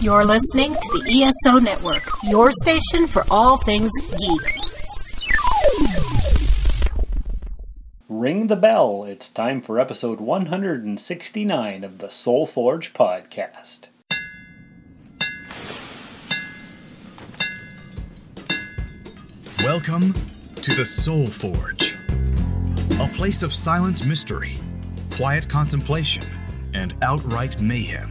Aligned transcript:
You're 0.00 0.24
listening 0.24 0.74
to 0.74 0.98
the 0.98 1.22
ESO 1.22 1.58
Network, 1.60 2.02
your 2.24 2.50
station 2.50 3.06
for 3.06 3.24
all 3.30 3.56
things 3.58 3.90
geek. 4.00 4.58
Ring 8.08 8.48
the 8.48 8.56
bell. 8.56 9.04
It's 9.04 9.30
time 9.30 9.62
for 9.62 9.78
episode 9.78 10.20
169 10.20 11.84
of 11.84 11.98
the 11.98 12.10
Soul 12.10 12.46
Forge 12.46 12.92
podcast. 12.92 13.86
Welcome 19.60 20.12
to 20.56 20.74
the 20.74 20.84
Soul 20.84 21.26
Forge, 21.26 21.96
a 23.00 23.08
place 23.14 23.42
of 23.42 23.54
silent 23.54 24.04
mystery, 24.06 24.58
quiet 25.12 25.48
contemplation, 25.48 26.24
and 26.74 26.96
outright 27.02 27.60
mayhem. 27.60 28.10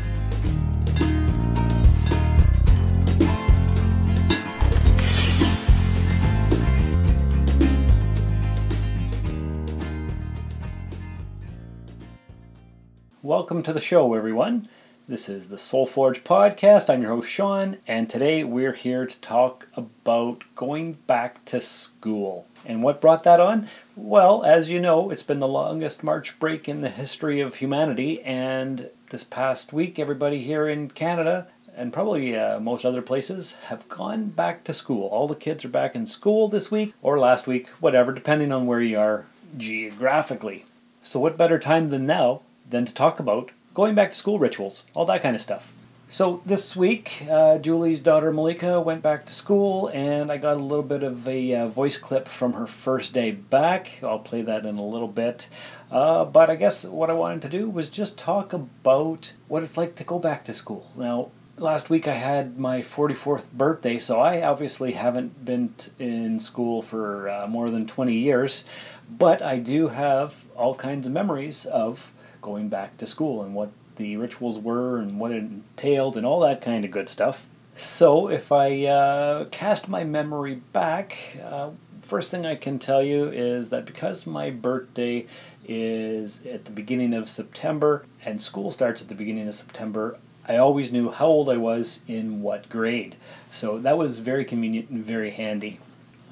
Welcome 13.31 13.63
to 13.63 13.71
the 13.71 13.79
show, 13.79 14.13
everyone. 14.13 14.67
This 15.07 15.29
is 15.29 15.47
the 15.47 15.57
Soul 15.57 15.85
Forge 15.85 16.21
podcast. 16.25 16.89
I'm 16.89 17.01
your 17.01 17.15
host, 17.15 17.29
Sean, 17.29 17.77
and 17.87 18.09
today 18.09 18.43
we're 18.43 18.73
here 18.73 19.05
to 19.05 19.17
talk 19.21 19.67
about 19.73 20.43
going 20.53 20.97
back 21.07 21.45
to 21.45 21.61
school. 21.61 22.45
And 22.65 22.83
what 22.83 22.99
brought 22.99 23.23
that 23.23 23.39
on? 23.39 23.69
Well, 23.95 24.43
as 24.43 24.69
you 24.69 24.81
know, 24.81 25.11
it's 25.11 25.23
been 25.23 25.39
the 25.39 25.47
longest 25.47 26.03
March 26.03 26.37
break 26.41 26.67
in 26.67 26.81
the 26.81 26.89
history 26.89 27.39
of 27.39 27.55
humanity, 27.55 28.21
and 28.23 28.89
this 29.11 29.23
past 29.23 29.71
week, 29.71 29.97
everybody 29.97 30.43
here 30.43 30.67
in 30.67 30.89
Canada 30.89 31.47
and 31.73 31.93
probably 31.93 32.35
uh, 32.35 32.59
most 32.59 32.83
other 32.83 33.01
places 33.01 33.53
have 33.67 33.87
gone 33.87 34.25
back 34.25 34.65
to 34.65 34.73
school. 34.73 35.07
All 35.07 35.29
the 35.29 35.35
kids 35.35 35.63
are 35.63 35.69
back 35.69 35.95
in 35.95 36.05
school 36.05 36.49
this 36.49 36.69
week 36.69 36.93
or 37.01 37.17
last 37.17 37.47
week, 37.47 37.69
whatever, 37.79 38.11
depending 38.11 38.51
on 38.51 38.65
where 38.65 38.81
you 38.81 38.99
are 38.99 39.23
geographically. 39.55 40.65
So, 41.01 41.17
what 41.17 41.37
better 41.37 41.59
time 41.59 41.87
than 41.87 42.05
now 42.05 42.41
than 42.71 42.85
to 42.85 42.93
talk 42.93 43.19
about 43.19 43.51
going 43.73 43.95
back 43.95 44.11
to 44.11 44.17
school 44.17 44.39
rituals, 44.39 44.83
all 44.93 45.05
that 45.05 45.21
kind 45.21 45.35
of 45.35 45.41
stuff. 45.41 45.73
So 46.09 46.41
this 46.45 46.75
week, 46.75 47.23
uh, 47.29 47.57
Julie's 47.59 48.01
daughter 48.01 48.33
Malika 48.33 48.81
went 48.81 49.01
back 49.01 49.25
to 49.27 49.33
school, 49.33 49.87
and 49.93 50.29
I 50.29 50.35
got 50.35 50.57
a 50.57 50.59
little 50.59 50.83
bit 50.83 51.03
of 51.03 51.25
a 51.25 51.55
uh, 51.55 51.67
voice 51.67 51.97
clip 51.97 52.27
from 52.27 52.51
her 52.53 52.67
first 52.67 53.13
day 53.13 53.31
back. 53.31 53.99
I'll 54.03 54.19
play 54.19 54.41
that 54.41 54.65
in 54.65 54.77
a 54.77 54.85
little 54.85 55.07
bit. 55.07 55.47
Uh, 55.89 56.25
but 56.25 56.49
I 56.49 56.55
guess 56.55 56.83
what 56.83 57.09
I 57.09 57.13
wanted 57.13 57.41
to 57.43 57.49
do 57.49 57.69
was 57.69 57.87
just 57.87 58.17
talk 58.17 58.51
about 58.51 59.31
what 59.47 59.63
it's 59.63 59.77
like 59.77 59.95
to 59.95 60.03
go 60.03 60.19
back 60.19 60.43
to 60.45 60.53
school. 60.53 60.91
Now, 60.97 61.31
last 61.57 61.89
week 61.89 62.09
I 62.09 62.15
had 62.15 62.59
my 62.59 62.81
44th 62.81 63.49
birthday, 63.53 63.97
so 63.97 64.19
I 64.19 64.41
obviously 64.41 64.91
haven't 64.91 65.45
been 65.45 65.73
t- 65.77 65.91
in 65.97 66.41
school 66.41 66.81
for 66.81 67.29
uh, 67.29 67.47
more 67.47 67.69
than 67.69 67.87
20 67.87 68.13
years, 68.13 68.65
but 69.09 69.41
I 69.41 69.59
do 69.59 69.87
have 69.87 70.43
all 70.57 70.75
kinds 70.75 71.07
of 71.07 71.13
memories 71.13 71.65
of 71.65 72.11
going 72.41 72.69
back 72.69 72.97
to 72.97 73.07
school 73.07 73.41
and 73.43 73.53
what 73.53 73.71
the 73.97 74.17
rituals 74.17 74.57
were 74.57 74.97
and 74.97 75.19
what 75.19 75.31
it 75.31 75.43
entailed 75.43 76.17
and 76.17 76.25
all 76.25 76.39
that 76.41 76.61
kind 76.61 76.83
of 76.83 76.91
good 76.91 77.09
stuff. 77.09 77.45
So, 77.75 78.29
if 78.29 78.51
I 78.51 78.85
uh, 78.85 79.45
cast 79.45 79.87
my 79.87 80.03
memory 80.03 80.55
back, 80.55 81.37
uh, 81.43 81.69
first 82.01 82.29
thing 82.29 82.45
I 82.45 82.55
can 82.55 82.79
tell 82.79 83.01
you 83.01 83.29
is 83.29 83.69
that 83.69 83.85
because 83.85 84.27
my 84.27 84.49
birthday 84.49 85.25
is 85.65 86.45
at 86.45 86.65
the 86.65 86.71
beginning 86.71 87.13
of 87.13 87.29
September 87.29 88.05
and 88.25 88.41
school 88.41 88.71
starts 88.71 89.01
at 89.01 89.07
the 89.07 89.15
beginning 89.15 89.47
of 89.47 89.55
September, 89.55 90.17
I 90.47 90.57
always 90.57 90.91
knew 90.91 91.11
how 91.11 91.27
old 91.27 91.49
I 91.49 91.57
was 91.57 92.01
in 92.07 92.41
what 92.41 92.67
grade. 92.67 93.15
So, 93.51 93.79
that 93.79 93.97
was 93.97 94.19
very 94.19 94.43
convenient 94.43 94.89
and 94.89 95.03
very 95.03 95.31
handy. 95.31 95.79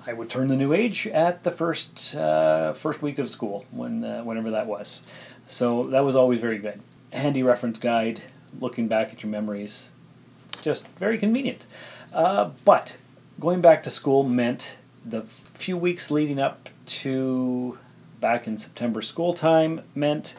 I 0.05 0.13
would 0.13 0.29
turn 0.29 0.47
the 0.47 0.55
new 0.55 0.73
age 0.73 1.07
at 1.07 1.43
the 1.43 1.51
first 1.51 2.15
uh, 2.15 2.73
first 2.73 3.01
week 3.01 3.19
of 3.19 3.29
school, 3.29 3.65
when 3.71 4.03
uh, 4.03 4.23
whenever 4.23 4.51
that 4.51 4.67
was. 4.67 5.01
So 5.49 5.87
that 5.87 6.05
was 6.05 6.15
always 6.15 6.39
very 6.39 6.59
good. 6.59 6.79
Handy 7.11 7.41
reference 7.41 7.79
guide, 7.79 8.21
looking 8.61 8.87
back 8.87 9.11
at 9.11 9.23
your 9.23 9.31
memories. 9.31 9.89
Just 10.61 10.87
very 10.89 11.17
convenient. 11.17 11.65
Uh, 12.13 12.51
but 12.63 12.97
going 13.39 13.59
back 13.59 13.81
to 13.83 13.91
school 13.91 14.23
meant 14.23 14.77
the 15.03 15.23
few 15.23 15.75
weeks 15.75 16.11
leading 16.11 16.39
up 16.39 16.69
to 16.85 17.79
back 18.21 18.47
in 18.47 18.57
September 18.57 19.01
school 19.01 19.33
time 19.33 19.81
meant 19.95 20.35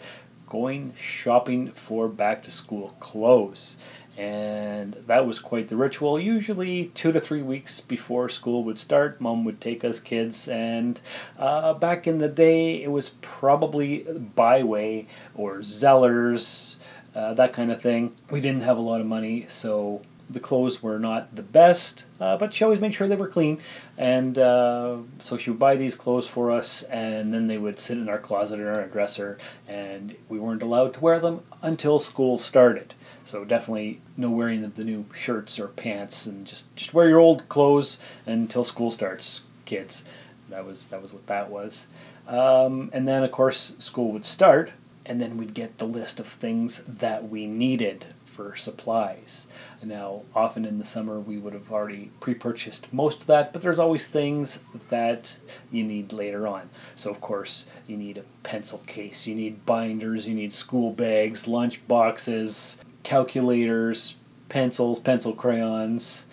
going 0.49 0.94
shopping 0.99 1.72
for 1.72 2.09
back 2.09 2.43
to 2.44 2.50
school 2.50 2.94
clothes 3.00 3.76
and 4.20 4.92
that 5.06 5.26
was 5.26 5.38
quite 5.38 5.69
the 5.69 5.76
ritual. 5.76 6.20
Usually, 6.20 6.91
two 6.94 7.10
to 7.10 7.20
three 7.20 7.41
weeks 7.41 7.81
before 7.81 8.28
school 8.28 8.62
would 8.64 8.78
start, 8.78 9.19
mom 9.19 9.47
would 9.47 9.62
take 9.62 9.82
us 9.82 9.98
kids, 9.98 10.47
and 10.47 11.00
uh, 11.38 11.72
back 11.72 12.06
in 12.06 12.19
the 12.19 12.28
day, 12.28 12.82
it 12.82 12.91
was 12.91 13.12
probably 13.22 14.04
BiWay 14.36 15.06
or 15.34 15.60
Zellers, 15.60 16.76
uh, 17.14 17.32
that 17.32 17.54
kind 17.54 17.72
of 17.72 17.81
thing. 17.81 18.14
We 18.31 18.42
didn't 18.42 18.60
have 18.60 18.76
a 18.76 18.82
lot 18.82 19.00
of 19.00 19.06
money, 19.06 19.47
so 19.48 20.03
the 20.28 20.38
clothes 20.38 20.82
were 20.82 20.98
not 20.98 21.34
the 21.34 21.42
best, 21.42 22.04
uh, 22.20 22.37
but 22.37 22.52
she 22.52 22.62
always 22.62 22.78
made 22.78 22.92
sure 22.92 23.08
they 23.08 23.16
were 23.16 23.26
clean. 23.26 23.58
And 23.97 24.38
uh, 24.38 24.98
so 25.19 25.38
she 25.38 25.48
would 25.48 25.58
buy 25.58 25.76
these 25.76 25.94
clothes 25.94 26.28
for 26.28 26.50
us, 26.50 26.82
and 26.82 27.32
then 27.32 27.47
they 27.47 27.56
would 27.56 27.78
sit 27.78 27.97
in 27.97 28.10
our 28.10 28.19
closet 28.19 28.60
or 28.60 28.70
our 28.70 28.87
dresser, 28.87 29.38
and 29.66 30.14
we 30.28 30.38
weren't 30.38 30.62
allowed 30.62 30.92
to 30.94 31.00
wear 31.00 31.19
them 31.19 31.41
until 31.62 31.98
school 31.98 32.37
started. 32.37 32.92
So 33.25 33.44
definitely 33.44 34.00
no 34.16 34.31
wearing 34.31 34.64
of 34.64 34.76
the 34.76 34.84
new 34.84 35.06
shirts 35.14 35.58
or 35.58 35.69
pants, 35.69 36.26
and 36.26 36.47
just 36.47 36.75
just 36.76 36.94
wear 36.94 37.08
your 37.08 37.20
old 37.20 37.48
clothes 37.48 37.98
until 38.26 38.64
school 38.64 38.91
starts, 38.91 39.42
kids. 39.64 40.04
That 40.48 40.64
was 40.64 40.86
that 40.86 41.03
was 41.03 41.12
what 41.12 41.26
that 41.26 41.50
was. 41.50 41.86
Um, 42.26 42.91
and 42.92 43.06
then 43.06 43.22
of 43.22 43.32
course 43.32 43.75
school 43.78 44.12
would 44.12 44.25
start, 44.25 44.72
and 45.04 45.20
then 45.20 45.36
we'd 45.36 45.54
get 45.54 45.78
the 45.78 45.86
list 45.86 46.20
of 46.20 46.26
things 46.26 46.82
that 46.86 47.28
we 47.28 47.47
needed 47.47 48.06
for 48.25 48.56
supplies. 48.56 49.47
Now, 49.82 50.22
often 50.34 50.64
in 50.64 50.78
the 50.78 50.84
summer, 50.84 51.19
we 51.20 51.38
would 51.38 51.52
have 51.52 51.70
already 51.72 52.10
pre 52.20 52.34
purchased 52.34 52.92
most 52.92 53.22
of 53.22 53.26
that, 53.26 53.52
but 53.52 53.60
there's 53.60 53.78
always 53.78 54.06
things 54.06 54.60
that 54.88 55.37
you 55.70 55.84
need 55.84 56.12
later 56.12 56.47
on. 56.47 56.70
So, 56.97 57.10
of 57.10 57.20
course, 57.20 57.66
you 57.87 57.97
need 57.97 58.19
a 58.19 58.25
pencil 58.42 58.78
case, 58.87 59.26
you 59.26 59.34
need 59.34 59.66
binders, 59.66 60.26
you 60.28 60.34
need 60.34 60.52
school 60.52 60.92
bags, 60.92 61.48
lunch 61.48 61.87
boxes, 61.87 62.78
calculators, 63.03 64.16
pencils, 64.49 65.00
pencil 65.00 65.33
crayons. 65.33 66.25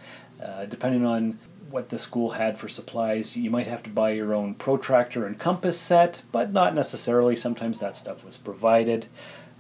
Uh, 0.44 0.66
depending 0.66 1.06
on 1.06 1.40
what 1.70 1.90
the 1.90 2.00
school 2.00 2.32
had 2.32 2.58
for 2.58 2.68
supplies, 2.70 3.36
you 3.36 3.50
might 3.50 3.68
have 3.68 3.84
to 3.84 3.90
buy 3.90 4.12
your 4.12 4.34
own 4.34 4.54
protractor 4.56 5.26
and 5.26 5.38
compass 5.40 5.80
set, 5.80 6.22
but 6.32 6.52
not 6.52 6.74
necessarily. 6.74 7.36
Sometimes 7.36 7.80
that 7.80 7.98
stuff 7.98 8.24
was 8.24 8.38
provided. 8.38 9.08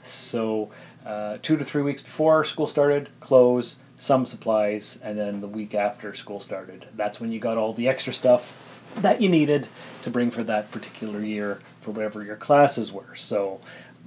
So, 0.04 0.72
uh, 1.06 1.38
two 1.42 1.58
to 1.58 1.66
three 1.66 1.82
weeks 1.82 2.02
before 2.02 2.44
school 2.44 2.68
started, 2.68 3.10
clothes, 3.20 3.78
some 3.98 4.26
supplies, 4.26 5.00
and 5.04 5.18
then 5.18 5.42
the 5.42 5.48
week 5.48 5.74
after 5.74 6.14
school 6.14 6.40
started. 6.40 6.88
That's 6.96 7.20
when 7.20 7.32
you 7.32 7.40
got 7.40 7.58
all 7.58 7.74
the 7.74 7.88
extra 7.88 8.14
stuff 8.14 8.56
that 8.98 9.22
you 9.22 9.30
needed 9.30 9.68
to 10.04 10.10
bring 10.10 10.32
for 10.32 10.44
that 10.44 10.72
particular 10.72 11.22
year 11.22 11.60
for 11.82 11.92
whatever 11.92 12.24
your 12.24 12.36
classes 12.36 12.92
were. 12.92 13.16
So, 13.16 13.60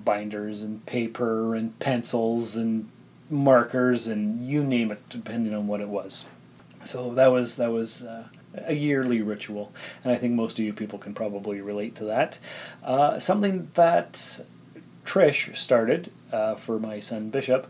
binders 0.05 0.63
and 0.63 0.85
paper 0.87 1.55
and 1.55 1.79
pencils 1.79 2.57
and 2.57 2.91
markers 3.29 4.07
and 4.07 4.47
you 4.47 4.65
name 4.65 4.91
it, 4.91 5.09
depending 5.09 5.55
on 5.55 5.67
what 5.67 5.81
it 5.81 5.89
was. 5.89 6.25
So 6.83 7.15
that 7.15 7.29
was 7.29 7.57
that 7.57 7.71
was 7.71 8.03
uh, 8.03 8.25
a 8.55 8.75
yearly 8.75 9.23
ritual, 9.23 9.73
and 10.03 10.13
I 10.13 10.17
think 10.17 10.35
most 10.35 10.59
of 10.59 10.65
you 10.65 10.73
people 10.73 10.99
can 10.99 11.15
probably 11.15 11.61
relate 11.61 11.95
to 11.97 12.05
that. 12.05 12.39
Uh, 12.83 13.19
something 13.19 13.71
that 13.75 14.41
Trish 15.05 15.57
started 15.57 16.11
uh, 16.33 16.55
for 16.55 16.79
my 16.79 17.01
son 17.01 17.31
Bishop. 17.31 17.67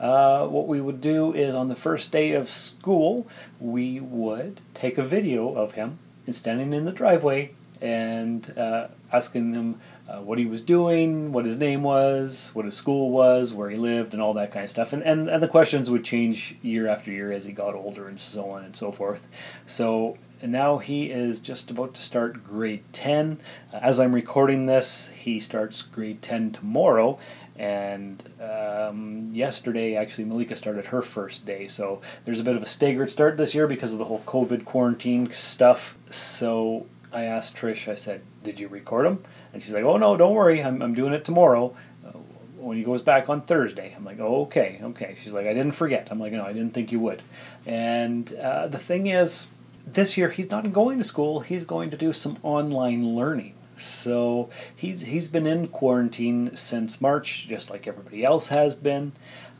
Uh, 0.00 0.46
what 0.48 0.66
we 0.66 0.80
would 0.80 1.00
do 1.00 1.32
is 1.32 1.54
on 1.54 1.68
the 1.68 1.76
first 1.76 2.10
day 2.10 2.32
of 2.32 2.50
school, 2.50 3.28
we 3.60 4.00
would 4.00 4.60
take 4.74 4.98
a 4.98 5.04
video 5.04 5.54
of 5.54 5.72
him 5.72 5.98
standing 6.30 6.72
in 6.72 6.84
the 6.84 6.92
driveway 6.92 7.52
and 7.80 8.56
uh, 8.58 8.88
asking 9.12 9.52
them 9.52 9.80
uh, 10.08 10.20
what 10.20 10.38
he 10.38 10.44
was 10.44 10.60
doing, 10.60 11.32
what 11.32 11.46
his 11.46 11.56
name 11.56 11.82
was, 11.82 12.50
what 12.52 12.64
his 12.64 12.76
school 12.76 13.10
was, 13.10 13.54
where 13.54 13.70
he 13.70 13.76
lived, 13.76 14.12
and 14.12 14.22
all 14.22 14.34
that 14.34 14.52
kind 14.52 14.64
of 14.64 14.70
stuff. 14.70 14.92
And, 14.92 15.02
and, 15.02 15.28
and 15.28 15.42
the 15.42 15.48
questions 15.48 15.90
would 15.90 16.04
change 16.04 16.56
year 16.62 16.86
after 16.86 17.10
year 17.10 17.32
as 17.32 17.44
he 17.44 17.52
got 17.52 17.74
older 17.74 18.06
and 18.06 18.20
so 18.20 18.50
on 18.50 18.64
and 18.64 18.76
so 18.76 18.92
forth. 18.92 19.26
So 19.66 20.18
now 20.42 20.78
he 20.78 21.10
is 21.10 21.40
just 21.40 21.70
about 21.70 21.94
to 21.94 22.02
start 22.02 22.44
grade 22.44 22.84
10. 22.92 23.40
Uh, 23.72 23.76
as 23.76 23.98
I'm 23.98 24.14
recording 24.14 24.66
this, 24.66 25.08
he 25.08 25.40
starts 25.40 25.80
grade 25.80 26.20
10 26.20 26.52
tomorrow. 26.52 27.18
And 27.56 28.22
um, 28.40 29.30
yesterday, 29.32 29.96
actually, 29.96 30.24
Malika 30.24 30.56
started 30.56 30.86
her 30.86 31.02
first 31.02 31.46
day. 31.46 31.68
So 31.68 32.00
there's 32.24 32.40
a 32.40 32.44
bit 32.44 32.56
of 32.56 32.62
a 32.62 32.66
staggered 32.66 33.10
start 33.10 33.36
this 33.36 33.54
year 33.54 33.66
because 33.66 33.92
of 33.92 33.98
the 33.98 34.06
whole 34.06 34.22
COVID 34.26 34.64
quarantine 34.64 35.32
stuff. 35.32 35.96
So 36.10 36.86
I 37.12 37.22
asked 37.22 37.56
Trish, 37.56 37.90
I 37.90 37.94
said, 37.94 38.22
Did 38.42 38.58
you 38.58 38.66
record 38.66 39.06
him? 39.06 39.22
And 39.54 39.62
she's 39.62 39.72
like, 39.72 39.84
Oh, 39.84 39.96
no, 39.96 40.16
don't 40.16 40.34
worry. 40.34 40.62
I'm, 40.62 40.82
I'm 40.82 40.94
doing 40.94 41.14
it 41.14 41.24
tomorrow 41.24 41.74
uh, 42.04 42.10
when 42.58 42.76
he 42.76 42.82
goes 42.82 43.00
back 43.00 43.30
on 43.30 43.42
Thursday. 43.42 43.94
I'm 43.96 44.04
like, 44.04 44.18
oh, 44.20 44.42
okay, 44.42 44.80
okay. 44.82 45.16
She's 45.22 45.32
like, 45.32 45.46
I 45.46 45.54
didn't 45.54 45.72
forget. 45.72 46.08
I'm 46.10 46.20
like, 46.20 46.32
no, 46.32 46.44
I 46.44 46.52
didn't 46.52 46.74
think 46.74 46.92
you 46.92 47.00
would. 47.00 47.22
And 47.64 48.30
uh, 48.34 48.66
the 48.66 48.78
thing 48.78 49.06
is, 49.06 49.46
this 49.86 50.16
year 50.16 50.28
he's 50.28 50.50
not 50.50 50.72
going 50.72 50.98
to 50.98 51.04
school. 51.04 51.40
He's 51.40 51.64
going 51.64 51.90
to 51.90 51.96
do 51.96 52.12
some 52.12 52.38
online 52.42 53.14
learning. 53.14 53.54
So 53.76 54.50
he's 54.74 55.02
he's 55.02 55.28
been 55.28 55.46
in 55.46 55.66
quarantine 55.68 56.56
since 56.56 57.00
March, 57.00 57.46
just 57.48 57.70
like 57.70 57.86
everybody 57.88 58.24
else 58.24 58.48
has 58.48 58.74
been. 58.74 59.12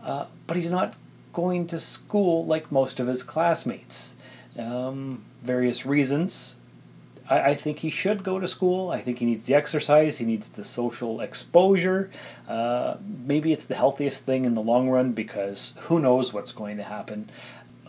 Uh, 0.03 0.27
but 0.47 0.57
he's 0.57 0.71
not 0.71 0.95
going 1.33 1.67
to 1.69 1.79
school 1.79 2.47
like 2.47 2.71
most 2.71 3.01
of 3.01 3.07
his 3.07 3.23
classmates. 3.23 4.15
Um, 4.59 5.25
various 5.43 5.85
reasons. 5.85 6.55
I, 7.29 7.41
I, 7.41 7.55
think 7.55 7.79
he 7.79 7.91
should 7.91 8.23
go 8.23 8.39
to 8.39 8.47
school. 8.49 8.91
I 8.91 9.01
think 9.01 9.19
he 9.19 9.25
needs 9.27 9.45
the 9.45 9.55
exercise. 9.55 10.19
He 10.19 10.25
needs 10.25 10.49
the 10.49 10.65
social 10.65 11.21
exposure. 11.21 12.11
Uh, 12.49 12.97
maybe 13.25 13.53
it's 13.53 13.65
the 13.65 13.75
healthiest 13.75 14.25
thing 14.25 14.45
in 14.45 14.55
the 14.55 14.61
long 14.61 14.89
run 14.89 15.13
because 15.13 15.75
who 15.83 15.99
knows 16.01 16.33
what's 16.33 16.53
going 16.53 16.77
to 16.77 16.83
happen. 16.83 17.31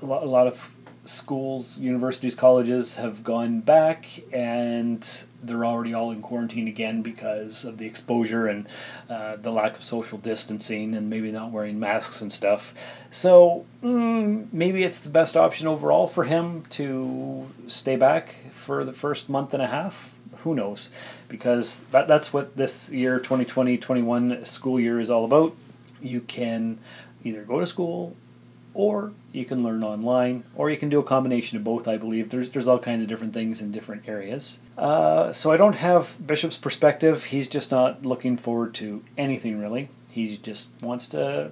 A 0.01 0.05
lot, 0.05 0.23
a 0.23 0.27
lot 0.27 0.47
of 0.47 0.71
schools, 1.05 1.77
universities, 1.77 2.35
colleges 2.35 2.95
have 2.95 3.23
gone 3.23 3.59
back 3.61 4.05
and 4.31 5.25
they're 5.45 5.65
already 5.65 5.93
all 5.93 6.11
in 6.11 6.21
quarantine 6.21 6.67
again 6.67 7.01
because 7.01 7.63
of 7.63 7.77
the 7.77 7.85
exposure 7.85 8.47
and 8.47 8.67
uh, 9.09 9.35
the 9.35 9.51
lack 9.51 9.75
of 9.75 9.83
social 9.83 10.17
distancing 10.17 10.95
and 10.95 11.09
maybe 11.09 11.31
not 11.31 11.51
wearing 11.51 11.79
masks 11.79 12.21
and 12.21 12.31
stuff. 12.31 12.73
So 13.11 13.65
mm, 13.83 14.47
maybe 14.51 14.83
it's 14.83 14.99
the 14.99 15.09
best 15.09 15.37
option 15.37 15.67
overall 15.67 16.07
for 16.07 16.25
him 16.25 16.65
to 16.71 17.49
stay 17.67 17.95
back 17.95 18.35
for 18.51 18.83
the 18.83 18.93
first 18.93 19.29
month 19.29 19.53
and 19.53 19.61
a 19.61 19.67
half. 19.67 20.13
Who 20.39 20.55
knows? 20.55 20.89
Because 21.27 21.81
that, 21.91 22.07
that's 22.07 22.33
what 22.33 22.55
this 22.55 22.91
year, 22.91 23.19
2020 23.19 23.77
21 23.77 24.45
school 24.45 24.79
year, 24.79 24.99
is 24.99 25.09
all 25.09 25.25
about. 25.25 25.55
You 26.01 26.21
can 26.21 26.77
either 27.23 27.43
go 27.43 27.59
to 27.59 27.67
school 27.67 28.15
or 28.75 29.13
you 29.31 29.45
can 29.45 29.63
learn 29.63 29.83
online, 29.83 30.43
or 30.55 30.69
you 30.69 30.77
can 30.77 30.89
do 30.89 30.99
a 30.99 31.03
combination 31.03 31.57
of 31.57 31.63
both. 31.63 31.87
I 31.87 31.97
believe 31.97 32.29
there's 32.29 32.51
there's 32.51 32.67
all 32.67 32.77
kinds 32.77 33.01
of 33.01 33.09
different 33.09 33.33
things 33.33 33.61
in 33.61 33.71
different 33.71 34.07
areas. 34.07 34.59
Uh, 34.77 35.31
so 35.31 35.51
I 35.51 35.57
don't 35.57 35.75
have 35.75 36.15
Bishop's 36.25 36.57
perspective. 36.57 37.23
He's 37.23 37.47
just 37.47 37.71
not 37.71 38.05
looking 38.05 38.37
forward 38.37 38.75
to 38.75 39.03
anything 39.17 39.59
really. 39.59 39.89
He 40.11 40.37
just 40.37 40.69
wants 40.81 41.07
to 41.09 41.51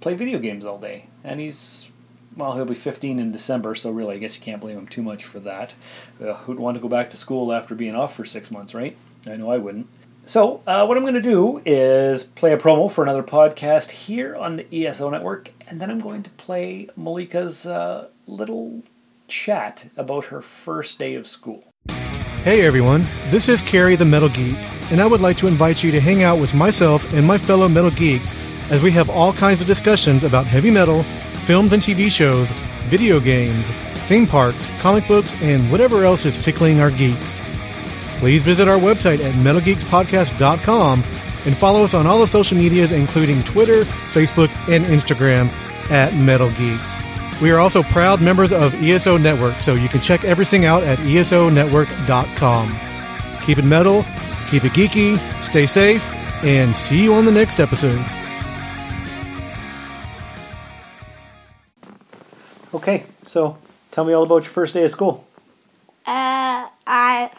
play 0.00 0.14
video 0.14 0.38
games 0.38 0.64
all 0.64 0.78
day, 0.78 1.06
and 1.22 1.40
he's 1.40 1.90
well, 2.36 2.54
he'll 2.54 2.64
be 2.64 2.74
15 2.74 3.18
in 3.18 3.32
December, 3.32 3.74
so 3.74 3.90
really, 3.90 4.14
I 4.14 4.18
guess 4.18 4.36
you 4.36 4.42
can't 4.42 4.60
blame 4.60 4.78
him 4.78 4.86
too 4.86 5.02
much 5.02 5.24
for 5.24 5.38
that. 5.40 5.74
Uh, 6.22 6.32
who'd 6.34 6.58
want 6.58 6.76
to 6.76 6.80
go 6.80 6.88
back 6.88 7.10
to 7.10 7.16
school 7.16 7.52
after 7.52 7.74
being 7.74 7.94
off 7.94 8.16
for 8.16 8.24
six 8.24 8.50
months, 8.50 8.74
right? 8.74 8.96
I 9.26 9.36
know 9.36 9.50
I 9.50 9.58
wouldn't. 9.58 9.86
So, 10.24 10.62
uh, 10.68 10.86
what 10.86 10.96
I'm 10.96 11.02
going 11.02 11.14
to 11.14 11.20
do 11.20 11.60
is 11.66 12.22
play 12.22 12.52
a 12.52 12.56
promo 12.56 12.90
for 12.90 13.02
another 13.02 13.24
podcast 13.24 13.90
here 13.90 14.36
on 14.36 14.54
the 14.54 14.86
ESO 14.86 15.10
network, 15.10 15.50
and 15.66 15.80
then 15.80 15.90
I'm 15.90 15.98
going 15.98 16.22
to 16.22 16.30
play 16.30 16.88
Malika's 16.96 17.66
uh, 17.66 18.06
little 18.28 18.84
chat 19.26 19.88
about 19.96 20.26
her 20.26 20.40
first 20.40 21.00
day 21.00 21.16
of 21.16 21.26
school. 21.26 21.64
Hey 22.44 22.64
everyone, 22.64 23.04
this 23.30 23.48
is 23.48 23.60
Carrie 23.62 23.96
the 23.96 24.04
Metal 24.04 24.28
Geek, 24.28 24.56
and 24.92 25.00
I 25.00 25.06
would 25.06 25.20
like 25.20 25.38
to 25.38 25.48
invite 25.48 25.82
you 25.82 25.90
to 25.90 26.00
hang 26.00 26.22
out 26.22 26.38
with 26.38 26.54
myself 26.54 27.12
and 27.14 27.26
my 27.26 27.36
fellow 27.36 27.68
metal 27.68 27.90
geeks 27.90 28.32
as 28.70 28.80
we 28.80 28.92
have 28.92 29.10
all 29.10 29.32
kinds 29.32 29.60
of 29.60 29.66
discussions 29.66 30.22
about 30.22 30.46
heavy 30.46 30.70
metal, 30.70 31.02
films 31.46 31.72
and 31.72 31.82
TV 31.82 32.10
shows, 32.10 32.48
video 32.86 33.18
games, 33.18 33.64
theme 34.06 34.26
parks, 34.26 34.68
comic 34.80 35.06
books, 35.08 35.32
and 35.42 35.68
whatever 35.70 36.04
else 36.04 36.24
is 36.24 36.42
tickling 36.44 36.78
our 36.78 36.92
geeks 36.92 37.41
please 38.22 38.40
visit 38.40 38.68
our 38.68 38.78
website 38.78 39.18
at 39.18 39.34
metalgeekspodcast.com 39.34 41.02
and 41.44 41.56
follow 41.56 41.82
us 41.82 41.92
on 41.92 42.06
all 42.06 42.20
the 42.20 42.26
social 42.28 42.56
medias, 42.56 42.92
including 42.92 43.42
Twitter, 43.42 43.82
Facebook, 43.82 44.48
and 44.72 44.84
Instagram 44.84 45.48
at 45.90 46.14
Metal 46.14 46.48
Geeks. 46.52 47.42
We 47.42 47.50
are 47.50 47.58
also 47.58 47.82
proud 47.82 48.20
members 48.20 48.52
of 48.52 48.80
ESO 48.80 49.16
Network, 49.18 49.54
so 49.54 49.74
you 49.74 49.88
can 49.88 50.00
check 50.00 50.22
everything 50.22 50.66
out 50.66 50.84
at 50.84 50.98
esonetwork.com. 50.98 52.68
Keep 53.44 53.58
it 53.58 53.64
metal, 53.64 54.04
keep 54.48 54.64
it 54.64 54.70
geeky, 54.70 55.18
stay 55.42 55.66
safe, 55.66 56.08
and 56.44 56.76
see 56.76 57.02
you 57.02 57.14
on 57.14 57.24
the 57.24 57.32
next 57.32 57.58
episode. 57.58 58.06
Okay, 62.72 63.04
so 63.24 63.58
tell 63.90 64.04
me 64.04 64.12
all 64.12 64.22
about 64.22 64.44
your 64.44 64.52
first 64.52 64.74
day 64.74 64.84
of 64.84 64.92
school. 64.92 65.26
Uh, 66.06 66.68
I 66.86 67.30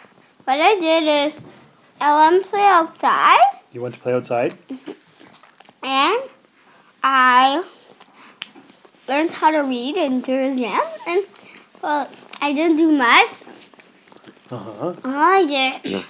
what 0.46 0.60
I 0.60 0.76
did 0.80 1.34
is 1.34 1.42
I 2.00 2.30
went 2.30 2.44
to 2.44 2.50
play 2.50 2.62
outside. 2.62 3.60
You 3.72 3.82
went 3.82 3.96
to 3.96 4.00
play 4.00 4.14
outside? 4.14 4.58
And 5.84 6.22
I 7.04 7.64
learned 9.08 9.32
how 9.32 9.52
to 9.52 9.60
read 9.60 9.96
and 9.98 10.24
do 10.24 10.34
exam. 10.34 10.82
And, 11.08 11.26
well, 11.82 12.10
I 12.42 12.54
didn't 12.54 12.78
do 12.78 12.92
much. 12.92 13.32
Uh-huh. 14.52 14.88
All 14.88 14.96
I 15.06 15.46
did 15.84 16.06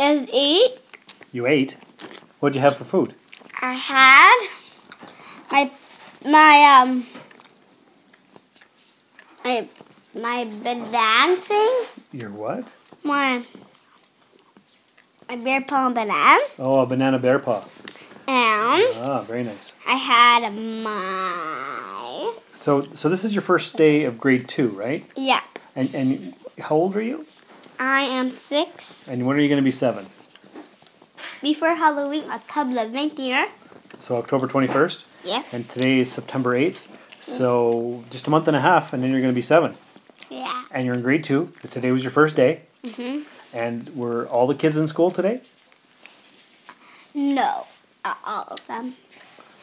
is 0.00 0.28
eat. 0.32 0.78
You 1.32 1.46
ate? 1.46 1.76
What'd 2.40 2.54
you 2.56 2.60
have 2.62 2.76
for 2.76 2.84
food? 2.84 3.14
I 3.60 3.72
had 3.74 4.48
my, 5.50 5.70
my, 6.24 6.80
um, 6.80 7.06
my, 9.44 9.68
my 10.16 10.44
banana 10.44 11.36
thing. 11.36 11.72
Your 12.12 12.30
what? 12.30 12.72
my 13.06 13.44
a 15.28 15.36
bear 15.36 15.62
paw 15.62 15.86
and 15.86 15.94
banana. 15.94 16.44
Oh, 16.58 16.80
a 16.80 16.86
banana 16.86 17.18
bear 17.18 17.38
paw. 17.38 17.64
And 18.28 18.84
ah, 18.96 19.24
very 19.26 19.44
nice. 19.44 19.74
I 19.86 19.94
had 19.94 20.50
my. 20.52 22.34
So, 22.52 22.82
so 22.92 23.08
this 23.08 23.24
is 23.24 23.32
your 23.32 23.42
first 23.42 23.76
day 23.76 24.04
of 24.04 24.18
grade 24.18 24.48
two, 24.48 24.68
right? 24.68 25.04
Yeah. 25.16 25.42
And 25.74 25.94
and 25.94 26.34
how 26.58 26.76
old 26.76 26.96
are 26.96 27.02
you? 27.02 27.26
I 27.78 28.02
am 28.02 28.30
six. 28.30 29.04
And 29.06 29.26
when 29.26 29.36
are 29.36 29.40
you 29.40 29.48
going 29.48 29.60
to 29.60 29.64
be 29.64 29.70
seven? 29.70 30.06
Before 31.42 31.74
Halloween, 31.74 32.24
a 32.30 32.40
couple 32.40 32.78
October 32.78 32.98
19th. 32.98 33.48
So 33.98 34.16
October 34.16 34.46
twenty 34.46 34.66
first. 34.66 35.04
Yeah. 35.24 35.42
And 35.52 35.68
today 35.68 36.00
is 36.00 36.10
September 36.10 36.54
eighth. 36.54 36.90
So 37.20 38.04
just 38.10 38.26
a 38.26 38.30
month 38.30 38.48
and 38.48 38.56
a 38.56 38.60
half, 38.60 38.92
and 38.92 39.02
then 39.02 39.10
you're 39.10 39.20
going 39.20 39.32
to 39.32 39.38
be 39.38 39.42
seven. 39.42 39.76
Yeah. 40.30 40.64
And 40.70 40.84
you're 40.86 40.94
in 40.94 41.02
grade 41.02 41.24
two. 41.24 41.52
Today 41.70 41.90
was 41.92 42.02
your 42.02 42.10
first 42.12 42.36
day. 42.36 42.62
Mhm. 42.84 43.24
And 43.52 43.94
were 43.96 44.26
all 44.28 44.46
the 44.46 44.54
kids 44.54 44.76
in 44.76 44.86
school 44.88 45.10
today? 45.10 45.40
No, 47.14 47.66
not 48.04 48.18
all 48.24 48.44
of 48.50 48.66
them. 48.66 48.94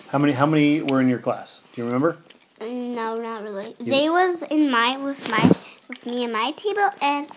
How 0.09 0.17
many? 0.17 0.33
How 0.33 0.45
many 0.45 0.81
were 0.81 1.01
in 1.01 1.07
your 1.09 1.19
class? 1.19 1.61
Do 1.73 1.81
you 1.81 1.85
remember? 1.85 2.17
No, 2.61 3.19
not 3.19 3.43
really. 3.43 3.75
They 3.79 4.09
was 4.09 4.41
in 4.43 4.69
my 4.71 4.97
with 4.97 5.29
my 5.29 5.51
with 5.89 6.05
me 6.05 6.23
and 6.23 6.33
my 6.33 6.51
table 6.51 6.89
and 7.01 7.29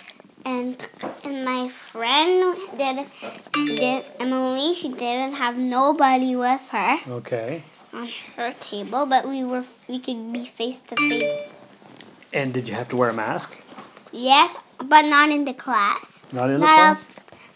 and 0.45 0.76
and 1.25 1.45
my 1.45 1.68
friend 1.68 2.56
did 2.78 3.06
did 3.76 4.04
Emily. 4.21 4.75
She 4.75 4.88
didn't 4.88 5.35
have 5.35 5.56
nobody 5.59 6.37
with 6.37 6.61
her 6.71 6.99
Okay. 7.09 7.62
on 7.92 8.09
her 8.37 8.52
table, 8.61 9.04
but 9.06 9.26
we 9.28 9.42
were 9.45 9.64
we 9.88 9.99
could 9.99 10.33
be 10.33 10.47
face 10.47 10.80
to 10.88 10.97
face. 10.97 11.50
And 12.37 12.52
did 12.52 12.69
you 12.69 12.75
have 12.75 12.90
to 12.90 12.97
wear 12.97 13.09
a 13.09 13.14
mask? 13.14 13.57
Yes, 14.12 14.55
but 14.76 15.07
not 15.07 15.31
in 15.31 15.47
the 15.47 15.55
class. 15.55 16.05
Not 16.33 16.50
in 16.50 16.61
the 16.61 16.66
class. 16.66 17.07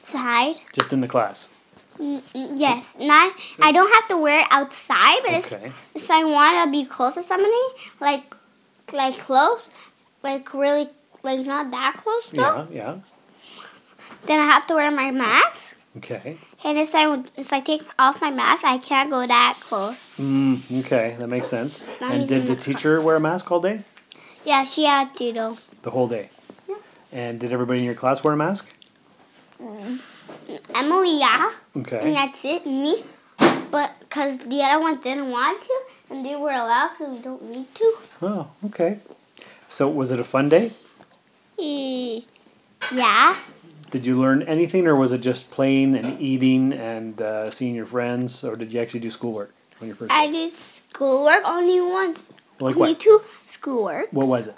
outside. 0.03 0.57
Just 0.73 0.91
in 0.95 1.03
the 1.03 1.07
class. 1.07 1.51
Mm, 1.99 2.23
mm, 2.33 2.53
Yes, 2.57 2.89
not. 2.99 3.35
I 3.61 3.73
don't 3.73 3.93
have 3.93 4.09
to 4.09 4.17
wear 4.17 4.41
it 4.41 4.47
outside, 4.51 5.21
but 5.23 5.35
Okay. 5.45 5.67
if, 5.95 6.05
if 6.05 6.11
I 6.11 6.25
want 6.25 6.65
to 6.65 6.71
be 6.71 6.87
close 6.87 7.15
to 7.15 7.23
somebody, 7.23 7.65
like 8.01 8.25
like 8.95 9.19
close, 9.19 9.69
like 10.23 10.53
really 10.55 10.89
like 11.23 11.45
not 11.45 11.71
that 11.71 11.99
close 11.99 12.27
though, 12.33 12.67
Yeah. 12.73 12.81
Yeah. 12.81 12.95
then 14.25 14.41
I 14.41 14.47
have 14.47 14.67
to 14.69 14.75
wear 14.77 14.91
my 14.91 15.11
mask. 15.11 15.77
Okay. 15.99 16.39
And 16.65 16.79
if 16.79 16.95
I 16.95 17.23
if 17.37 17.53
I 17.53 17.61
take 17.61 17.83
off 17.99 18.23
my 18.23 18.31
mask, 18.31 18.65
I 18.65 18.79
can't 18.79 19.11
go 19.11 19.27
that 19.27 19.59
close. 19.61 20.01
Mm, 20.17 20.81
okay, 20.87 21.17
that 21.19 21.29
makes 21.29 21.49
sense. 21.49 21.83
Not 22.01 22.13
and 22.13 22.27
did 22.27 22.47
the 22.47 22.55
the 22.55 22.61
teacher 22.63 23.03
wear 23.03 23.17
a 23.17 23.21
mask 23.21 23.51
all 23.53 23.61
day? 23.61 23.85
Yeah, 24.51 24.65
she 24.65 24.85
had 24.85 25.15
to 25.19 25.33
though. 25.33 25.59
The 25.83 25.91
whole 25.91 26.09
day. 26.09 26.29
Yeah. 26.69 26.75
And 27.13 27.39
did 27.39 27.53
everybody 27.53 27.79
in 27.79 27.85
your 27.85 27.95
class 27.95 28.25
wear 28.25 28.35
a 28.35 28.37
mask? 28.37 28.67
Emily, 30.75 31.21
yeah, 31.21 31.53
Okay. 31.77 32.01
and 32.03 32.17
that's 32.17 32.45
it. 32.45 32.67
Me, 32.67 33.05
but 33.71 33.93
because 34.01 34.39
the 34.39 34.61
other 34.63 34.81
ones 34.81 34.99
didn't 35.05 35.31
want 35.31 35.63
to, 35.63 35.75
and 36.11 36.25
they 36.27 36.35
were 36.35 36.51
allowed, 36.51 36.91
so 36.99 37.13
we 37.13 37.19
don't 37.23 37.43
need 37.55 37.73
to. 37.77 37.95
Oh, 38.23 38.51
okay. 38.67 38.99
So 39.69 39.89
was 39.89 40.11
it 40.11 40.19
a 40.19 40.25
fun 40.25 40.49
day? 40.49 40.73
Eh, 41.61 42.21
Yeah. 42.91 43.37
Did 43.93 44.05
you 44.07 44.19
learn 44.19 44.43
anything, 44.43 44.89
or 44.89 44.97
was 44.97 45.13
it 45.13 45.21
just 45.21 45.51
playing 45.53 45.95
and 45.95 46.21
eating 46.21 46.73
and 46.73 47.21
uh, 47.23 47.51
seeing 47.53 47.75
your 47.77 47.87
friends, 47.87 48.43
or 48.43 48.57
did 48.57 48.73
you 48.73 48.81
actually 48.81 49.01
do 49.01 49.11
schoolwork 49.13 49.55
on 49.81 49.87
your 49.87 49.95
first 49.97 50.11
I 50.11 50.27
day? 50.27 50.33
did 50.49 50.57
schoolwork 50.57 51.43
only 51.45 51.81
once. 51.81 52.31
Like 52.61 52.77
what? 52.77 53.01
two 53.01 53.21
schoolwork. 53.47 54.13
What 54.13 54.27
was 54.29 54.47
it? 54.49 54.57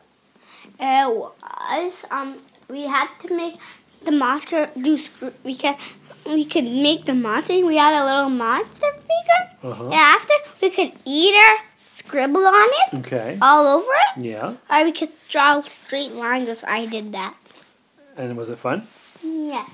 It 0.81 1.09
was 1.17 2.05
um 2.11 2.37
we 2.69 2.83
had 2.83 3.09
to 3.27 3.35
make 3.37 3.55
the 4.05 4.13
monster 4.13 4.71
do 4.81 4.97
scr- 4.97 5.35
we 5.45 5.55
could 5.57 5.77
we 6.27 6.45
could 6.45 6.65
make 6.65 7.05
the 7.05 7.15
monster. 7.15 7.65
We 7.67 7.77
had 7.77 7.95
a 8.01 8.05
little 8.05 8.31
monster 8.31 8.91
figure, 9.11 9.45
Uh-huh. 9.71 9.85
and 9.85 9.95
after 9.95 10.35
we 10.61 10.71
could 10.71 10.93
eat 11.05 11.35
her, 11.35 11.57
scribble 11.97 12.47
on 12.47 12.69
it 12.83 12.89
Okay. 13.07 13.39
all 13.43 13.67
over 13.67 13.91
it, 14.07 14.25
Yeah. 14.25 14.55
or 14.71 14.85
we 14.85 14.93
could 14.93 15.11
draw 15.29 15.61
straight 15.63 16.13
lines. 16.13 16.59
So 16.59 16.67
I 16.69 16.87
did 16.87 17.13
that. 17.13 17.35
And 18.17 18.37
was 18.37 18.49
it 18.51 18.59
fun? 18.59 18.87
Yes. 19.23 19.69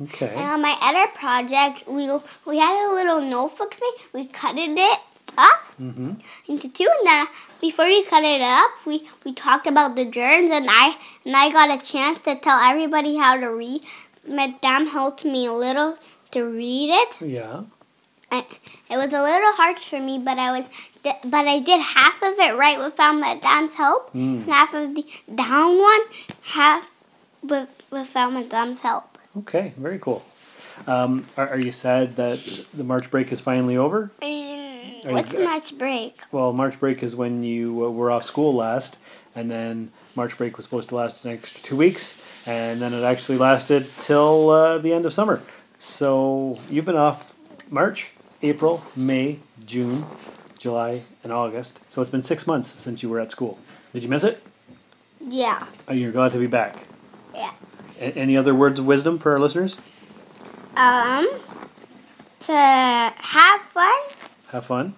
Okay. 0.00 0.28
And 0.34 0.46
on 0.54 0.62
my 0.62 0.76
other 0.80 1.06
project, 1.14 1.88
we 1.88 2.08
we 2.46 2.58
had 2.58 2.74
a 2.90 2.94
little 2.94 3.20
notebook 3.20 3.74
thing. 3.74 3.94
We 4.14 4.26
cutted 4.26 4.78
it 4.78 4.98
up 5.36 5.60
Mm-hmm. 5.80 6.14
into 6.48 6.68
two, 6.68 6.88
and 6.98 7.06
then 7.06 7.26
before 7.60 7.84
we 7.86 8.02
cut 8.04 8.24
it 8.24 8.40
up, 8.40 8.70
we, 8.84 9.06
we 9.24 9.32
talked 9.32 9.68
about 9.68 9.94
the 9.94 10.04
germs, 10.04 10.50
and 10.50 10.66
I 10.68 10.96
and 11.24 11.36
I 11.36 11.50
got 11.52 11.70
a 11.70 11.84
chance 11.84 12.18
to 12.20 12.34
tell 12.34 12.58
everybody 12.58 13.16
how 13.16 13.36
to 13.38 13.46
read. 13.46 13.82
Madame 14.26 14.86
helped 14.88 15.24
me 15.24 15.46
a 15.46 15.52
little 15.52 15.96
to 16.32 16.42
read 16.44 16.90
it. 16.90 17.20
Yeah. 17.22 17.62
And 18.30 18.44
it 18.90 18.96
was 18.96 19.12
a 19.12 19.22
little 19.22 19.52
hard 19.52 19.78
for 19.78 20.00
me, 20.00 20.18
but 20.18 20.36
I 20.38 20.58
was 20.58 20.66
but 21.24 21.46
I 21.46 21.60
did 21.60 21.80
half 21.80 22.20
of 22.22 22.34
it 22.38 22.56
right 22.56 22.78
without 22.78 23.12
Madame's 23.14 23.74
help, 23.74 24.12
Mm. 24.12 24.42
and 24.42 24.52
half 24.52 24.74
of 24.74 24.94
the 24.96 25.04
down 25.32 25.78
one 25.78 26.00
half 26.42 26.90
with, 27.42 27.68
without 27.90 28.32
Madame's 28.32 28.80
help. 28.80 29.16
Okay. 29.38 29.72
Very 29.78 30.00
cool. 30.00 30.24
Um, 30.86 31.26
are, 31.36 31.48
are 31.50 31.58
you 31.58 31.72
sad 31.72 32.16
that 32.16 32.40
the 32.74 32.84
March 32.84 33.10
break 33.10 33.32
is 33.32 33.40
finally 33.40 33.76
over? 33.76 34.10
Mm, 34.22 34.67
Are 35.06 35.12
what's 35.12 35.32
good? 35.32 35.44
March 35.44 35.76
break? 35.78 36.18
Well, 36.32 36.52
March 36.52 36.78
break 36.80 37.02
is 37.02 37.14
when 37.16 37.42
you 37.44 37.86
uh, 37.86 37.90
were 37.90 38.10
off 38.10 38.24
school 38.24 38.54
last, 38.54 38.96
and 39.34 39.50
then 39.50 39.90
March 40.14 40.36
break 40.36 40.56
was 40.56 40.64
supposed 40.66 40.88
to 40.90 40.96
last 40.96 41.24
an 41.24 41.32
extra 41.32 41.60
two 41.62 41.76
weeks, 41.76 42.22
and 42.46 42.80
then 42.80 42.92
it 42.92 43.02
actually 43.04 43.38
lasted 43.38 43.86
till 44.00 44.50
uh, 44.50 44.78
the 44.78 44.92
end 44.92 45.06
of 45.06 45.12
summer. 45.12 45.40
So 45.78 46.58
you've 46.70 46.84
been 46.84 46.96
off 46.96 47.32
March, 47.70 48.10
April, 48.42 48.82
May, 48.96 49.38
June, 49.66 50.04
July, 50.58 51.02
and 51.22 51.32
August. 51.32 51.78
So 51.90 52.02
it's 52.02 52.10
been 52.10 52.22
six 52.22 52.46
months 52.46 52.68
since 52.68 53.02
you 53.02 53.08
were 53.08 53.20
at 53.20 53.30
school. 53.30 53.58
Did 53.92 54.02
you 54.02 54.08
miss 54.08 54.24
it? 54.24 54.42
Yeah, 55.20 55.64
Oh, 55.88 55.92
you're 55.92 56.12
glad 56.12 56.32
to 56.32 56.38
be 56.38 56.46
back. 56.46 56.76
yeah. 57.34 57.52
A- 58.00 58.16
any 58.16 58.36
other 58.36 58.54
words 58.54 58.78
of 58.78 58.86
wisdom 58.86 59.18
for 59.18 59.32
our 59.32 59.40
listeners? 59.40 59.76
Um, 60.76 61.26
to 62.40 62.52
have 62.54 63.60
fun 63.72 64.00
Have 64.48 64.64
fun. 64.66 64.94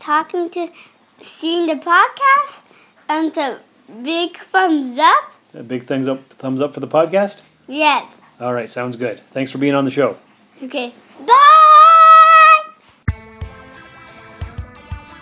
talking 0.00 0.50
to, 0.50 0.68
seeing 1.22 1.66
the 1.66 1.74
podcast, 1.74 2.60
and 3.08 3.32
to 3.34 3.60
big 4.02 4.36
thumbs 4.36 4.98
up. 4.98 5.32
A 5.54 5.62
big 5.62 5.86
thumbs 5.86 6.08
up, 6.08 6.28
thumbs 6.34 6.60
up 6.60 6.74
for 6.74 6.80
the 6.80 6.88
podcast. 6.88 7.42
Yes. 7.68 8.04
All 8.40 8.52
right, 8.52 8.70
sounds 8.70 8.96
good. 8.96 9.20
Thanks 9.32 9.50
for 9.52 9.58
being 9.58 9.74
on 9.74 9.84
the 9.84 9.90
show. 9.90 10.16
Okay. 10.62 10.92
Bye. 11.26 13.14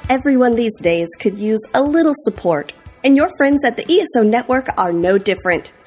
Everyone 0.08 0.54
these 0.54 0.74
days 0.80 1.08
could 1.18 1.36
use 1.36 1.60
a 1.74 1.82
little 1.82 2.14
support, 2.20 2.72
and 3.04 3.16
your 3.16 3.30
friends 3.36 3.64
at 3.64 3.76
the 3.76 3.84
ESO 3.84 4.22
Network 4.22 4.68
are 4.78 4.92
no 4.92 5.18
different. 5.18 5.72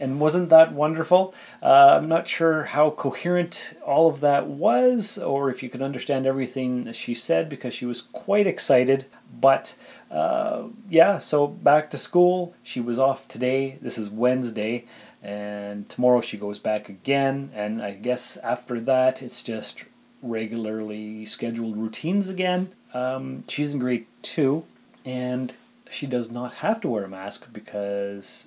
And 0.00 0.20
wasn't 0.20 0.48
that 0.50 0.72
wonderful? 0.72 1.34
Uh, 1.62 1.98
I'm 1.98 2.08
not 2.08 2.28
sure 2.28 2.64
how 2.64 2.90
coherent 2.90 3.74
all 3.84 4.08
of 4.08 4.20
that 4.20 4.46
was, 4.46 5.18
or 5.18 5.50
if 5.50 5.62
you 5.62 5.68
could 5.68 5.82
understand 5.82 6.24
everything 6.24 6.92
she 6.92 7.14
said 7.14 7.48
because 7.48 7.74
she 7.74 7.86
was 7.86 8.02
quite 8.02 8.46
excited. 8.46 9.06
But 9.40 9.74
uh, 10.10 10.64
yeah, 10.88 11.18
so 11.18 11.48
back 11.48 11.90
to 11.90 11.98
school. 11.98 12.54
She 12.62 12.80
was 12.80 12.98
off 12.98 13.26
today. 13.26 13.78
This 13.82 13.98
is 13.98 14.08
Wednesday, 14.08 14.84
and 15.22 15.88
tomorrow 15.88 16.20
she 16.20 16.36
goes 16.36 16.60
back 16.60 16.88
again. 16.88 17.50
And 17.52 17.82
I 17.82 17.92
guess 17.92 18.36
after 18.38 18.78
that, 18.80 19.20
it's 19.20 19.42
just 19.42 19.84
regularly 20.22 21.26
scheduled 21.26 21.76
routines 21.76 22.28
again. 22.28 22.70
Um, 22.94 23.44
she's 23.48 23.72
in 23.72 23.80
grade 23.80 24.06
two, 24.22 24.64
and 25.04 25.52
she 25.90 26.06
does 26.06 26.30
not 26.30 26.54
have 26.54 26.80
to 26.82 26.88
wear 26.88 27.04
a 27.04 27.08
mask 27.08 27.48
because 27.52 28.46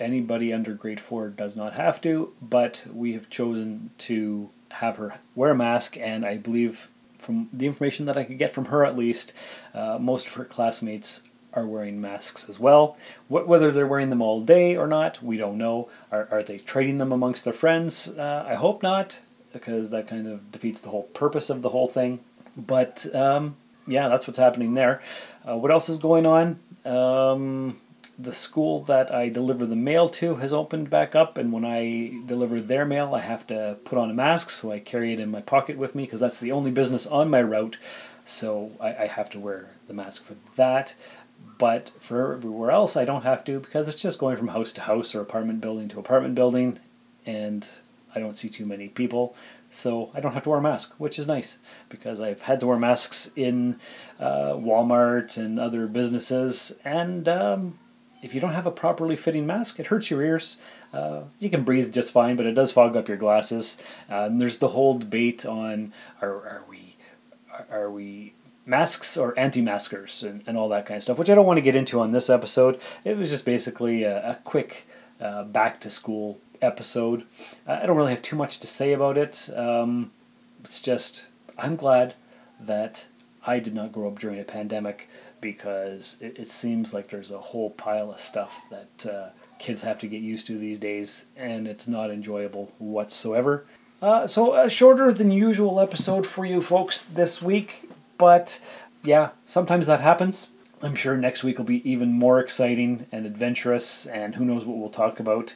anybody 0.00 0.52
under 0.52 0.74
grade 0.74 1.00
four 1.00 1.28
does 1.28 1.56
not 1.56 1.74
have 1.74 2.00
to, 2.02 2.32
but 2.40 2.84
we 2.92 3.12
have 3.12 3.30
chosen 3.30 3.90
to 3.98 4.50
have 4.70 4.96
her 4.96 5.18
wear 5.34 5.52
a 5.52 5.56
mask, 5.56 5.96
and 5.98 6.24
I 6.24 6.36
believe 6.36 6.88
from 7.18 7.48
the 7.52 7.66
information 7.66 8.06
that 8.06 8.16
I 8.16 8.24
could 8.24 8.38
get 8.38 8.52
from 8.52 8.66
her 8.66 8.84
at 8.84 8.96
least, 8.96 9.32
uh, 9.74 9.98
most 10.00 10.26
of 10.26 10.34
her 10.34 10.44
classmates 10.44 11.22
are 11.52 11.66
wearing 11.66 12.00
masks 12.00 12.48
as 12.48 12.58
well. 12.58 12.96
Wh- 13.28 13.46
whether 13.46 13.72
they're 13.72 13.86
wearing 13.86 14.10
them 14.10 14.22
all 14.22 14.40
day 14.40 14.76
or 14.76 14.86
not, 14.86 15.22
we 15.22 15.36
don't 15.36 15.58
know. 15.58 15.88
Are, 16.12 16.28
are 16.30 16.42
they 16.42 16.58
trading 16.58 16.98
them 16.98 17.12
amongst 17.12 17.44
their 17.44 17.52
friends? 17.52 18.08
Uh, 18.08 18.46
I 18.48 18.54
hope 18.54 18.82
not, 18.82 19.18
because 19.52 19.90
that 19.90 20.08
kind 20.08 20.28
of 20.28 20.52
defeats 20.52 20.80
the 20.80 20.90
whole 20.90 21.04
purpose 21.14 21.50
of 21.50 21.62
the 21.62 21.70
whole 21.70 21.88
thing. 21.88 22.20
But 22.56 23.12
um, 23.14 23.56
yeah, 23.86 24.08
that's 24.08 24.26
what's 24.26 24.38
happening 24.38 24.74
there. 24.74 25.02
Uh, 25.46 25.56
what 25.56 25.70
else 25.72 25.88
is 25.88 25.98
going 25.98 26.26
on? 26.26 26.60
Um, 26.84 27.80
the 28.20 28.34
school 28.34 28.82
that 28.84 29.14
I 29.14 29.28
deliver 29.28 29.64
the 29.64 29.76
mail 29.76 30.08
to 30.10 30.36
has 30.36 30.52
opened 30.52 30.90
back 30.90 31.14
up, 31.14 31.38
and 31.38 31.52
when 31.52 31.64
I 31.64 32.20
deliver 32.26 32.60
their 32.60 32.84
mail, 32.84 33.14
I 33.14 33.20
have 33.20 33.46
to 33.46 33.78
put 33.84 33.98
on 33.98 34.10
a 34.10 34.14
mask, 34.14 34.50
so 34.50 34.72
I 34.72 34.78
carry 34.78 35.12
it 35.12 35.20
in 35.20 35.30
my 35.30 35.40
pocket 35.40 35.78
with 35.78 35.94
me 35.94 36.04
because 36.04 36.20
that's 36.20 36.38
the 36.38 36.52
only 36.52 36.70
business 36.70 37.06
on 37.06 37.30
my 37.30 37.40
route. 37.42 37.78
So 38.26 38.72
I, 38.80 38.94
I 38.94 39.06
have 39.06 39.30
to 39.30 39.38
wear 39.38 39.70
the 39.88 39.94
mask 39.94 40.24
for 40.24 40.34
that. 40.56 40.94
But 41.58 41.92
for 41.98 42.34
everywhere 42.34 42.70
else, 42.70 42.96
I 42.96 43.04
don't 43.04 43.22
have 43.22 43.44
to 43.44 43.60
because 43.60 43.88
it's 43.88 44.02
just 44.02 44.18
going 44.18 44.36
from 44.36 44.48
house 44.48 44.72
to 44.72 44.82
house 44.82 45.14
or 45.14 45.20
apartment 45.20 45.60
building 45.60 45.88
to 45.88 45.98
apartment 45.98 46.34
building, 46.34 46.78
and 47.24 47.66
I 48.14 48.20
don't 48.20 48.36
see 48.36 48.48
too 48.48 48.66
many 48.66 48.88
people. 48.88 49.34
So 49.70 50.10
I 50.14 50.20
don't 50.20 50.32
have 50.32 50.42
to 50.42 50.50
wear 50.50 50.58
a 50.58 50.62
mask, 50.62 50.94
which 50.98 51.18
is 51.18 51.26
nice 51.26 51.58
because 51.88 52.20
I've 52.20 52.42
had 52.42 52.60
to 52.60 52.66
wear 52.66 52.78
masks 52.78 53.30
in 53.36 53.78
uh, 54.18 54.54
Walmart 54.54 55.36
and 55.36 55.58
other 55.58 55.86
businesses, 55.86 56.72
and 56.84 57.28
um, 57.28 57.78
if 58.22 58.34
you 58.34 58.40
don't 58.40 58.52
have 58.52 58.66
a 58.66 58.70
properly 58.70 59.16
fitting 59.16 59.46
mask, 59.46 59.80
it 59.80 59.86
hurts 59.86 60.10
your 60.10 60.22
ears. 60.22 60.56
Uh, 60.92 61.22
you 61.38 61.48
can 61.48 61.62
breathe 61.62 61.92
just 61.92 62.12
fine, 62.12 62.36
but 62.36 62.46
it 62.46 62.52
does 62.52 62.72
fog 62.72 62.96
up 62.96 63.08
your 63.08 63.16
glasses. 63.16 63.76
Uh, 64.08 64.28
there's 64.30 64.58
the 64.58 64.68
whole 64.68 64.98
debate 64.98 65.46
on 65.46 65.92
are, 66.20 66.34
are 66.34 66.64
we 66.68 66.96
are, 67.52 67.66
are 67.70 67.90
we 67.90 68.34
masks 68.66 69.16
or 69.16 69.38
anti-maskers 69.38 70.22
and, 70.22 70.42
and 70.46 70.56
all 70.56 70.68
that 70.68 70.86
kind 70.86 70.96
of 70.96 71.02
stuff, 71.02 71.18
which 71.18 71.30
I 71.30 71.34
don't 71.34 71.46
want 71.46 71.56
to 71.58 71.62
get 71.62 71.74
into 71.74 72.00
on 72.00 72.12
this 72.12 72.30
episode. 72.30 72.80
It 73.04 73.16
was 73.16 73.30
just 73.30 73.44
basically 73.44 74.04
a, 74.04 74.30
a 74.30 74.34
quick 74.44 74.86
uh, 75.20 75.44
back 75.44 75.80
to 75.80 75.90
school 75.90 76.38
episode. 76.62 77.24
I 77.66 77.86
don't 77.86 77.96
really 77.96 78.12
have 78.12 78.22
too 78.22 78.36
much 78.36 78.60
to 78.60 78.66
say 78.66 78.92
about 78.92 79.18
it. 79.18 79.48
Um, 79.56 80.12
it's 80.62 80.80
just 80.80 81.26
I'm 81.58 81.76
glad 81.76 82.14
that 82.60 83.06
I 83.46 83.58
did 83.58 83.74
not 83.74 83.92
grow 83.92 84.08
up 84.08 84.18
during 84.18 84.38
a 84.38 84.44
pandemic 84.44 85.08
because 85.40 86.16
it, 86.20 86.38
it 86.38 86.50
seems 86.50 86.92
like 86.92 87.08
there's 87.08 87.30
a 87.30 87.38
whole 87.38 87.70
pile 87.70 88.12
of 88.12 88.20
stuff 88.20 88.60
that 88.70 89.06
uh, 89.10 89.28
kids 89.58 89.82
have 89.82 89.98
to 89.98 90.06
get 90.06 90.22
used 90.22 90.46
to 90.46 90.58
these 90.58 90.78
days, 90.78 91.26
and 91.36 91.66
it's 91.66 91.88
not 91.88 92.10
enjoyable 92.10 92.72
whatsoever. 92.78 93.66
Uh, 94.02 94.26
so, 94.26 94.54
a 94.54 94.70
shorter 94.70 95.12
than 95.12 95.30
usual 95.30 95.78
episode 95.80 96.26
for 96.26 96.44
you 96.44 96.62
folks 96.62 97.02
this 97.02 97.42
week, 97.42 97.90
but 98.16 98.58
yeah, 99.04 99.30
sometimes 99.46 99.86
that 99.86 100.00
happens. 100.00 100.48
I'm 100.82 100.94
sure 100.94 101.16
next 101.16 101.44
week 101.44 101.58
will 101.58 101.66
be 101.66 101.88
even 101.88 102.12
more 102.12 102.40
exciting 102.40 103.06
and 103.12 103.26
adventurous, 103.26 104.06
and 104.06 104.34
who 104.34 104.44
knows 104.44 104.64
what 104.64 104.78
we'll 104.78 104.88
talk 104.88 105.20
about. 105.20 105.54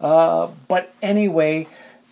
Uh, 0.00 0.48
but 0.68 0.94
anyway, 1.00 1.66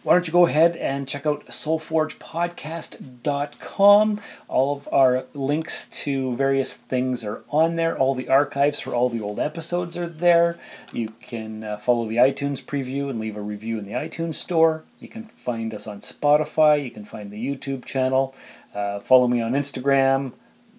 why 0.04 0.12
don't 0.12 0.26
you 0.26 0.32
go 0.34 0.46
ahead 0.46 0.76
and 0.76 1.08
check 1.08 1.24
out 1.24 1.46
soulforgepodcast.com. 1.46 4.20
All 4.48 4.76
of 4.76 4.86
our 4.92 5.24
links 5.32 5.88
to 5.88 6.36
various 6.36 6.76
things 6.76 7.24
are 7.24 7.42
on 7.48 7.76
there. 7.76 7.98
All 7.98 8.14
the 8.14 8.28
archives 8.28 8.80
for 8.80 8.94
all 8.94 9.08
the 9.08 9.22
old 9.22 9.38
episodes 9.38 9.96
are 9.96 10.06
there. 10.06 10.58
You 10.92 11.14
can 11.22 11.64
uh, 11.64 11.78
follow 11.78 12.06
the 12.06 12.16
iTunes 12.16 12.62
preview 12.62 13.08
and 13.08 13.18
leave 13.18 13.38
a 13.38 13.40
review 13.40 13.78
in 13.78 13.86
the 13.86 13.94
iTunes 13.94 14.34
store. 14.34 14.84
You 15.00 15.08
can 15.08 15.24
find 15.24 15.72
us 15.72 15.86
on 15.86 16.00
Spotify. 16.00 16.84
You 16.84 16.90
can 16.90 17.06
find 17.06 17.30
the 17.30 17.42
YouTube 17.42 17.86
channel. 17.86 18.34
Uh, 18.74 19.00
follow 19.00 19.26
me 19.26 19.40
on 19.40 19.52
Instagram. 19.52 20.32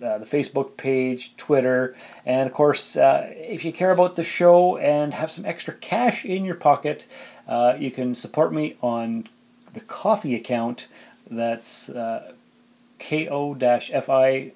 Uh, 0.04 0.18
the 0.18 0.26
Facebook 0.26 0.76
page, 0.76 1.36
Twitter, 1.38 1.96
and 2.26 2.50
of 2.50 2.54
course, 2.54 2.98
uh, 2.98 3.32
if 3.32 3.64
you 3.64 3.72
care 3.72 3.92
about 3.92 4.18
the 4.18 4.26
show 4.26 4.76
and 4.78 5.14
have 5.14 5.32
some 5.32 5.46
extra 5.46 5.74
cash 5.74 6.26
in 6.26 6.44
your 6.44 6.56
pocket, 6.56 7.08
uh, 7.48 7.76
you 7.80 7.90
can 7.90 8.14
support 8.14 8.52
me 8.52 8.76
on 8.82 9.26
the 9.72 9.80
Ko-fi 9.80 10.36
account. 10.36 10.88
That's 11.32 11.88
uh, 11.88 12.34
ko-fi.com 13.00 14.52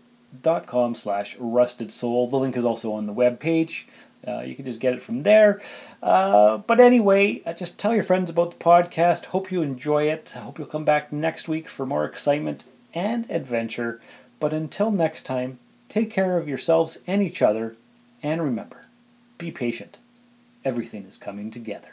slash 0.95 1.37
rusted 1.39 1.91
soul. 1.91 2.29
The 2.29 2.37
link 2.37 2.57
is 2.57 2.65
also 2.65 2.91
on 2.93 3.05
the 3.05 3.13
web 3.13 3.39
page. 3.39 3.87
Uh, 4.27 4.41
you 4.41 4.55
can 4.55 4.65
just 4.65 4.81
get 4.81 4.93
it 4.93 5.01
from 5.01 5.23
there. 5.23 5.61
Uh, 6.03 6.57
but 6.57 6.79
anyway, 6.79 7.41
just 7.57 7.79
tell 7.79 7.93
your 7.93 8.03
friends 8.03 8.29
about 8.29 8.51
the 8.51 8.57
podcast. 8.57 9.25
Hope 9.25 9.51
you 9.51 9.61
enjoy 9.61 10.09
it. 10.09 10.33
I 10.35 10.39
hope 10.39 10.59
you'll 10.59 10.67
come 10.67 10.85
back 10.85 11.13
next 11.13 11.47
week 11.47 11.69
for 11.69 11.85
more 11.85 12.03
excitement 12.05 12.65
and 12.93 13.29
adventure. 13.29 14.01
But 14.39 14.53
until 14.53 14.91
next 14.91 15.23
time, 15.23 15.59
take 15.89 16.09
care 16.09 16.37
of 16.37 16.47
yourselves 16.47 16.99
and 17.05 17.21
each 17.21 17.41
other. 17.41 17.75
And 18.23 18.41
remember, 18.41 18.85
be 19.37 19.51
patient. 19.51 19.97
Everything 20.63 21.05
is 21.05 21.17
coming 21.17 21.51
together. 21.51 21.89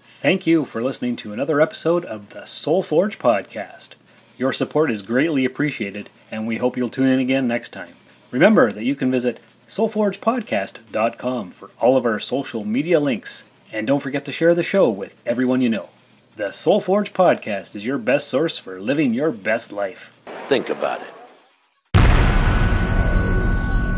Thank 0.00 0.46
you 0.46 0.64
for 0.64 0.82
listening 0.82 1.16
to 1.16 1.32
another 1.32 1.60
episode 1.60 2.04
of 2.04 2.30
the 2.30 2.44
Soul 2.44 2.82
Forge 2.82 3.18
podcast. 3.18 3.90
Your 4.36 4.52
support 4.52 4.90
is 4.90 5.02
greatly 5.02 5.44
appreciated, 5.44 6.10
and 6.30 6.46
we 6.46 6.56
hope 6.56 6.76
you'll 6.76 6.88
tune 6.88 7.08
in 7.08 7.18
again 7.18 7.48
next 7.48 7.70
time. 7.70 7.94
Remember 8.30 8.72
that 8.72 8.84
you 8.84 8.94
can 8.94 9.10
visit 9.10 9.40
soulforgepodcast.com 9.68 11.50
for 11.50 11.70
all 11.80 11.96
of 11.96 12.04
our 12.04 12.18
social 12.18 12.64
media 12.64 13.00
links, 13.00 13.44
and 13.72 13.86
don't 13.86 14.00
forget 14.00 14.24
to 14.24 14.32
share 14.32 14.54
the 14.54 14.62
show 14.62 14.88
with 14.90 15.16
everyone 15.26 15.60
you 15.60 15.68
know. 15.68 15.88
The 16.36 16.52
Soul 16.52 16.80
Forge 16.80 17.12
podcast 17.12 17.74
is 17.74 17.84
your 17.84 17.98
best 17.98 18.28
source 18.28 18.58
for 18.58 18.80
living 18.80 19.14
your 19.14 19.30
best 19.30 19.72
life. 19.72 20.20
Think 20.46 20.68
about 20.68 21.02
it. 21.02 21.17